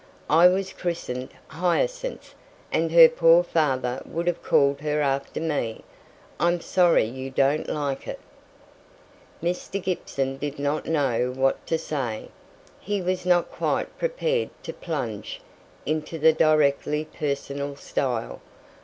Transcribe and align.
"I 0.31 0.47
was 0.47 0.73
christened 0.73 1.29
Hyacinth, 1.49 2.33
and 2.71 2.91
her 2.91 3.07
poor 3.07 3.43
father 3.43 4.01
would 4.03 4.25
have 4.25 4.37
her 4.37 4.41
called 4.49 4.81
after 4.81 5.39
me. 5.39 5.83
I'm 6.39 6.59
sorry 6.59 7.03
you 7.03 7.29
don't 7.29 7.69
like 7.69 8.07
it." 8.07 8.19
Mr. 9.43 9.79
Gibson 9.79 10.37
did 10.37 10.57
not 10.57 10.87
know 10.87 11.31
what 11.31 11.63
to 11.67 11.77
say. 11.77 12.29
He 12.79 12.99
was 12.99 13.27
not 13.27 13.51
quite 13.51 13.95
prepared 13.99 14.49
to 14.63 14.73
plunge 14.73 15.39
into 15.85 16.17
the 16.17 16.33
directly 16.33 17.05
personal 17.05 17.75
style. 17.75 18.41